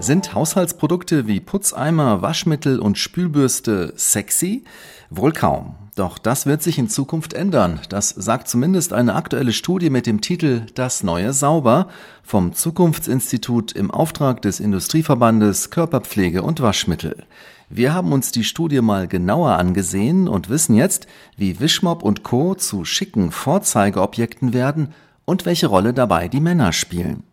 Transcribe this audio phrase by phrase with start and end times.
[0.00, 4.62] Sind Haushaltsprodukte wie Putzeimer, Waschmittel und Spülbürste sexy?
[5.10, 5.74] Wohl kaum.
[5.96, 7.80] Doch das wird sich in Zukunft ändern.
[7.88, 11.88] Das sagt zumindest eine aktuelle Studie mit dem Titel Das neue Sauber
[12.22, 17.24] vom Zukunftsinstitut im Auftrag des Industrieverbandes Körperpflege und Waschmittel.
[17.68, 22.54] Wir haben uns die Studie mal genauer angesehen und wissen jetzt, wie Wischmob und Co.
[22.54, 24.94] zu schicken Vorzeigeobjekten werden
[25.24, 27.24] und welche Rolle dabei die Männer spielen.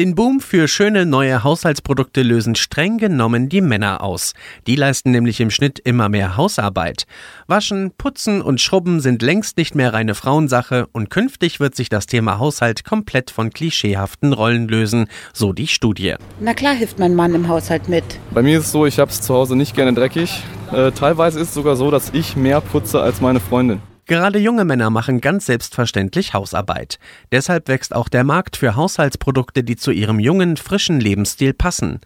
[0.00, 4.32] Den Boom für schöne neue Haushaltsprodukte lösen streng genommen die Männer aus.
[4.66, 7.04] Die leisten nämlich im Schnitt immer mehr Hausarbeit.
[7.48, 12.06] Waschen, Putzen und Schrubben sind längst nicht mehr reine Frauensache und künftig wird sich das
[12.06, 16.14] Thema Haushalt komplett von klischeehaften Rollen lösen, so die Studie.
[16.40, 18.04] Na klar hilft mein Mann im Haushalt mit.
[18.30, 20.42] Bei mir ist es so, ich habe es zu Hause nicht gerne dreckig.
[20.72, 23.82] Äh, teilweise ist es sogar so, dass ich mehr putze als meine Freundin.
[24.10, 26.98] Gerade junge Männer machen ganz selbstverständlich Hausarbeit.
[27.30, 32.00] Deshalb wächst auch der Markt für Haushaltsprodukte, die zu ihrem jungen, frischen Lebensstil passen.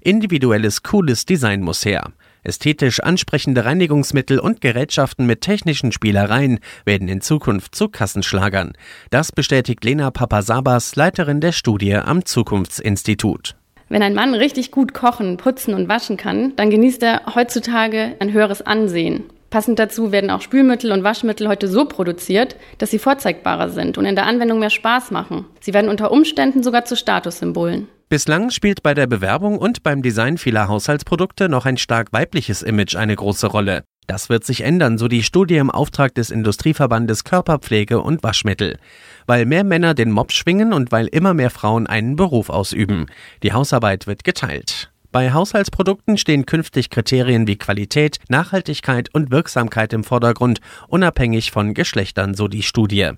[0.00, 2.12] Individuelles, cooles Design muss her.
[2.44, 8.72] Ästhetisch ansprechende Reinigungsmittel und Gerätschaften mit technischen Spielereien werden in Zukunft zu Kassenschlagern.
[9.10, 13.54] Das bestätigt Lena Papasabas, Leiterin der Studie am Zukunftsinstitut.
[13.90, 18.32] Wenn ein Mann richtig gut kochen, putzen und waschen kann, dann genießt er heutzutage ein
[18.32, 19.24] höheres Ansehen.
[19.50, 24.04] Passend dazu werden auch Spülmittel und Waschmittel heute so produziert, dass sie vorzeigbarer sind und
[24.04, 25.44] in der Anwendung mehr Spaß machen.
[25.60, 27.88] Sie werden unter Umständen sogar zu Statussymbolen.
[28.08, 32.96] Bislang spielt bei der Bewerbung und beim Design vieler Haushaltsprodukte noch ein stark weibliches Image
[32.96, 33.82] eine große Rolle.
[34.06, 38.78] Das wird sich ändern, so die Studie im Auftrag des Industrieverbandes Körperpflege und Waschmittel.
[39.26, 43.06] Weil mehr Männer den Mob schwingen und weil immer mehr Frauen einen Beruf ausüben.
[43.44, 44.89] Die Hausarbeit wird geteilt.
[45.12, 52.34] Bei Haushaltsprodukten stehen künftig Kriterien wie Qualität, Nachhaltigkeit und Wirksamkeit im Vordergrund, unabhängig von Geschlechtern,
[52.34, 53.10] so die Studie.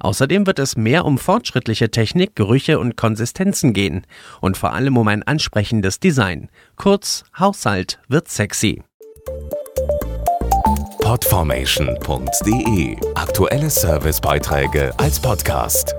[0.00, 4.06] Außerdem wird es mehr um fortschrittliche Technik, Gerüche und Konsistenzen gehen
[4.40, 6.50] und vor allem um ein ansprechendes Design.
[6.76, 8.82] Kurz, Haushalt wird sexy.
[11.00, 15.97] Podformation.de Aktuelle Servicebeiträge als Podcast.